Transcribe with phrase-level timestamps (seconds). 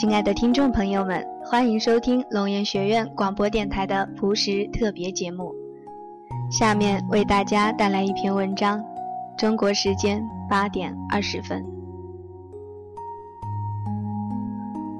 [0.00, 5.52] 亲爱的听众朋友们，欢迎收听龙岩学院广播电台的朴实特别节目。
[6.52, 8.80] 下面为大家带来一篇文章，
[9.36, 11.66] 中国时间八点二十分。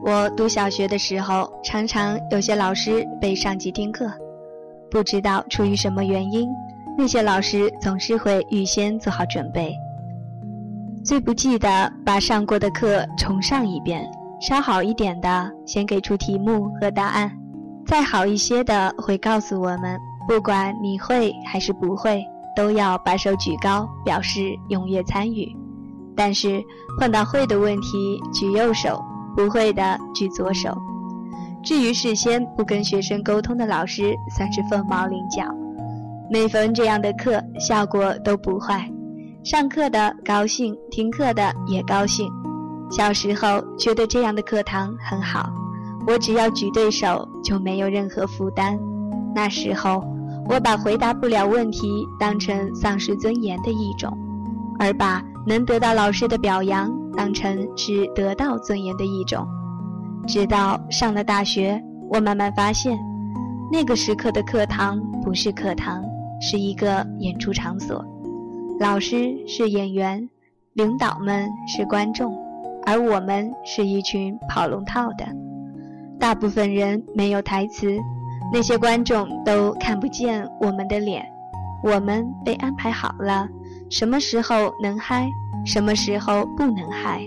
[0.03, 4.11] 我读小学的时候，常常有些老师被上级听课，
[4.91, 6.49] 不知道出于什么原因，
[6.99, 9.73] 那些老师总是会预先做好准备。
[11.05, 14.03] 最不济的，把上过的课重上一遍；
[14.41, 17.29] 稍好一点的，先给出题目和答案；
[17.87, 19.99] 再好一些的，会告诉我们，
[20.29, 22.25] 不管你会还是不会，
[22.55, 25.49] 都要把手举高，表示踊跃参与。
[26.17, 26.63] 但是
[26.99, 29.03] 碰到会的问题，举右手；
[29.37, 30.77] 不会的，举左手。
[31.63, 35.43] 至于事先不跟学生沟通的老师，算是凤毛麟角。
[36.31, 38.89] 每逢这样的课，效果都不坏。
[39.43, 42.31] 上课的高兴，听课的也高兴。
[42.91, 45.51] 小时候觉得这样的课堂很好，
[46.07, 48.79] 我只要举对手就没有任何负担。
[49.35, 50.03] 那时候
[50.49, 54.17] 我把回答不了问题当成丧失尊严的一种，
[54.79, 59.47] 而把能得到老师的表扬当成是得到尊严的一种。
[60.27, 62.99] 直到上了大学，我慢慢发现，
[63.71, 66.03] 那个时刻的课堂不是课堂，
[66.41, 68.05] 是一个演出场所。
[68.81, 70.29] 老师是演员，
[70.75, 72.35] 领导们是观众，
[72.89, 75.27] 而我们是一群跑龙套的。
[76.19, 77.87] 大部分人没有台词，
[78.51, 81.23] 那些观众都看不见我们的脸。
[81.85, 83.47] 我们被安排好了，
[83.91, 85.29] 什么时候能嗨，
[85.67, 87.21] 什么时候不能嗨，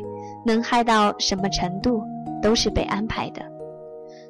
[0.44, 2.02] 能嗨到什么程度，
[2.42, 3.44] 都是被安排的。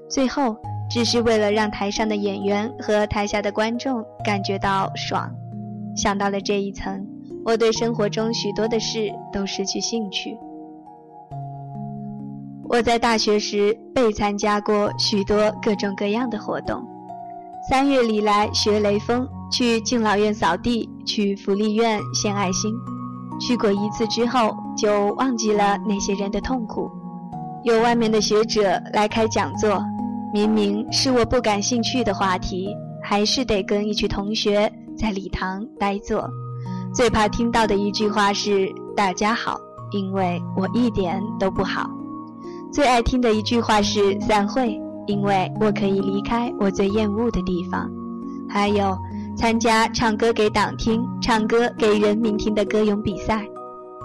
[0.10, 0.58] 最后，
[0.90, 5.34] 只是为了让台上的演员和台下的观众感觉到爽。
[5.96, 7.08] 想到了这一层，
[7.46, 10.38] 我对生活中许多的事都失去兴趣。
[12.72, 16.82] 我在大学时被参加过许多各种各样的活动，
[17.70, 22.74] 三月里来学雷锋，去敬老院扫地，去福利院献爱心。
[23.42, 26.90] 去过一次之后，就忘记了那些人的痛苦。
[27.66, 29.84] 有外面的学者来开讲座，
[30.34, 32.74] 明明是我不感兴趣的话题，
[33.04, 34.72] 还是得跟一群同学。
[34.98, 36.26] 在礼堂呆坐，
[36.94, 39.60] 最怕听到的一句话是“大家好”，
[39.92, 41.90] 因为我一点都不好。
[42.72, 47.90] 最爱听的一句话是“散会”，因为我可以离开我最厌恶的地方。
[48.50, 48.98] 还有
[49.36, 53.46] 参加唱歌给党听、唱歌给人民听的歌咏比赛，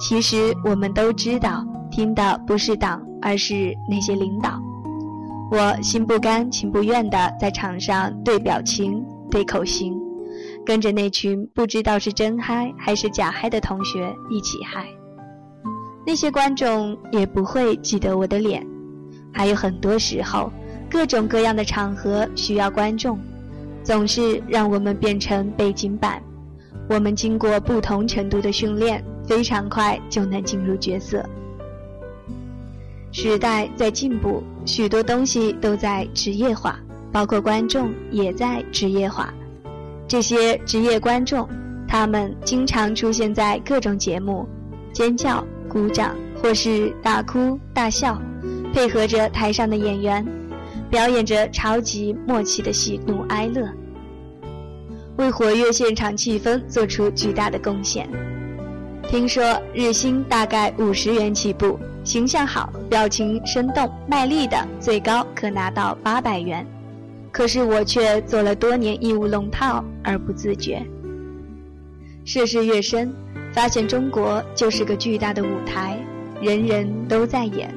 [0.00, 4.60] 其实我们都知道，听的不是党，而是那些领导。
[5.50, 9.97] 我心不甘情不愿地在场上对表情、对口型。
[10.65, 14.84] 跟着那群不知道是真嗨还是假嗨的同学一起嗨，
[16.06, 18.64] 那些观众也不会记得我的脸。
[19.32, 20.52] 还有很多时候，
[20.88, 23.18] 各种各样的场合需要观众，
[23.82, 26.22] 总是让我们变成背景板。
[26.88, 31.28] 我们经过不同程度的训练，非常快就能进入角色。
[33.10, 36.78] 时代在进步，许多东西都在职业化，
[37.10, 39.34] 包括观众也在职业化。
[40.06, 41.48] 这些职业观众，
[41.88, 44.46] 他们经常出现在各种节目，
[44.92, 45.44] 尖叫、
[45.76, 48.19] 鼓掌，或是大哭大笑，
[48.72, 50.26] 配合着台上的演员，
[50.88, 53.69] 表演着超级默契的喜怒哀乐，
[55.19, 58.09] 为活跃现场气氛做出巨大的贡献。
[59.06, 59.44] 听说
[59.75, 66.66] 日薪大概五十元起步，形象好、表情生动、卖力的，最高可拿到八百元。
[67.31, 70.82] 可是我却做了多年义务龙套而不自觉。
[72.25, 73.15] 涉世越深，
[73.56, 75.98] 发现中国就是个巨大的舞台，
[76.42, 77.74] 人人都在演。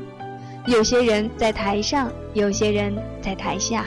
[0.67, 3.85] 有些人在台上，有些人在台下。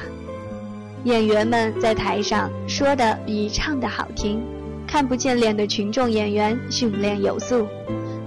[1.04, 4.41] 演员们在台上说的比唱的好听，
[4.86, 7.69] 看不见脸的群众演员训练有素，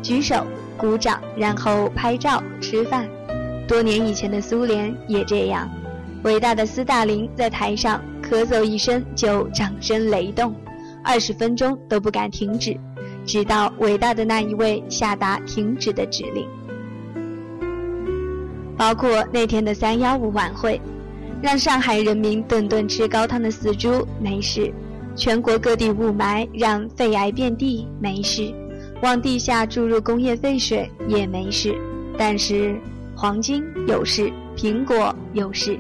[0.04, 0.46] 举手、
[0.78, 3.10] 鼓掌，然后拍照、吃饭。
[3.68, 5.68] 多年以前的苏联也这样。
[6.22, 10.54] 伟大的斯大林在台上咳嗽一声就掌声雷动，
[11.04, 12.80] 二十分钟都不敢停止，
[13.26, 16.48] 直到伟大的那一位下达停止的指令。
[18.78, 20.80] 包括那天的三幺五晚会，
[21.42, 24.74] 让上海人民顿顿吃高汤的死猪没事，
[25.16, 28.54] 全国各地雾霾让肺癌遍地没事，
[29.02, 31.74] 往地下注入工业废水也没事，
[32.18, 32.80] 但是
[33.16, 35.80] 黄金有事，苹果有事。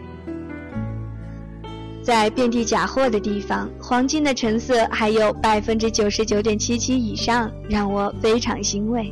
[2.06, 9.12] 在遍地假货的地方，黄金的成色还有百分之九十九点七七以上，让我非常欣慰。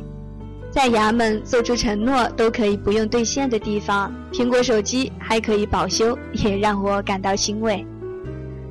[0.70, 7.84] 在衙门做出承诺都可以不用兑现的地方，苹果手机还可以保修，也让我感到欣慰。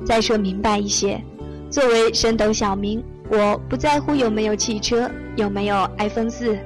[0.06, 1.22] 再说明白一些，
[1.68, 6.58] 作为升斗小民，我不在乎有没有汽车，有没有 iPhone 四，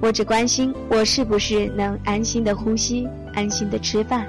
[0.00, 4.26] 我只关心我是不是能安心的呼吸，安心的吃饭，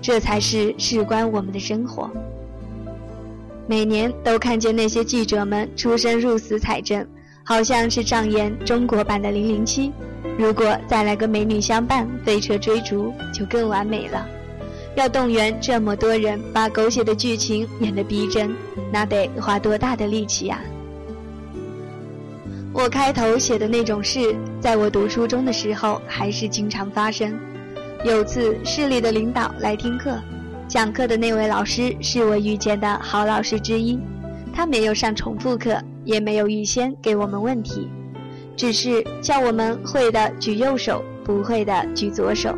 [0.00, 2.10] 这才是事关我们的生活。
[3.66, 7.06] 每年都看见那些记者们出生入死采证。
[7.48, 9.88] 好像是上演中国版的《零零七》，
[10.36, 14.26] 如果再来个美女相伴、飞车追逐，就更完美了。
[14.96, 18.52] 要动员这么多人把狗血的剧情演得逼真，
[18.92, 20.58] 那得花多大的力气呀！
[22.72, 27.32] 我开头写的那种事，在我读初中的时候还是经常发生。
[28.04, 30.18] 有次市里的领导来听课，
[30.68, 33.98] 讲课的那位老师是我遇见的好老师之一，
[34.52, 35.80] 他没有上重复课。
[36.06, 37.88] 也没有预先给我们问题，
[38.56, 42.56] 只是叫我们会的举右手，不会的举左手。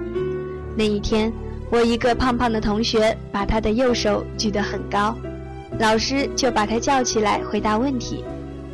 [0.77, 1.33] 那一天，
[1.71, 5.17] 我一个胖胖的同学把他的右手举得很高，
[5.79, 8.23] 老师就把他叫起来回答问题，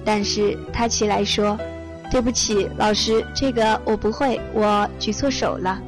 [0.05, 1.56] 但是他起来说
[2.10, 5.81] ：“对不起，老师，这个我不会，我举错手了。”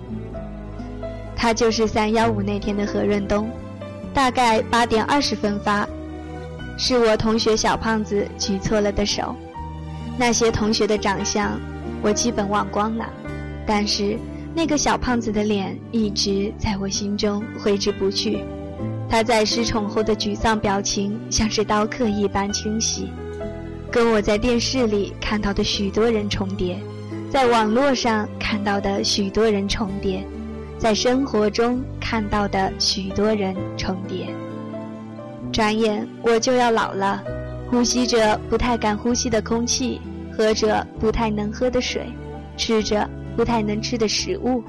[1.36, 3.48] 他就是三幺五那天的何润东，
[4.14, 5.86] 大概八点二十分发。
[6.78, 9.34] 是我同学小胖子举错了的手，
[10.18, 11.60] 那些同学的长相
[12.02, 13.08] 我基本忘光了，
[13.66, 14.18] 但是
[14.54, 18.44] 那个小胖子的脸一直在我心中挥之不去。
[19.08, 23.08] 他在失宠后的沮丧表情像是刀刻一般清晰，
[23.90, 26.76] 跟我在电视里看到的许多人重叠，
[27.30, 30.22] 在网络上看到的许多人重叠，
[30.78, 34.28] 在生活中看到的许多人重叠。
[35.52, 37.22] 转眼我就要老了，
[37.70, 40.00] 呼吸着不太敢呼吸的空气，
[40.36, 42.06] 喝着不太能喝的水，
[42.56, 44.62] 吃着不太能吃的食物，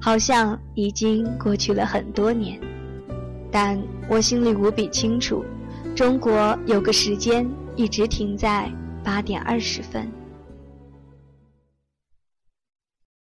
[0.00, 2.58] 好像已经过去了很多年。
[3.50, 3.76] 但
[4.08, 5.44] 我心里无比清楚，
[5.96, 7.44] 中国有个时间
[7.74, 8.70] 一直停在
[9.02, 10.08] 八点二十分。